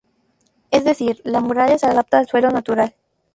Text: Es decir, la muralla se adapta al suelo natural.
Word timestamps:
Es 0.71 0.83
decir, 0.83 1.21
la 1.25 1.41
muralla 1.41 1.77
se 1.77 1.85
adapta 1.85 2.17
al 2.17 2.27
suelo 2.27 2.49
natural. 2.49 2.95